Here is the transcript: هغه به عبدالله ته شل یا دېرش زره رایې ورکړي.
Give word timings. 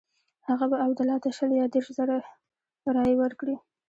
هغه 0.49 0.65
به 0.71 0.77
عبدالله 0.85 1.17
ته 1.23 1.29
شل 1.37 1.51
یا 1.61 1.65
دېرش 1.73 1.87
زره 1.97 2.15
رایې 2.95 3.15
ورکړي. 3.21 3.55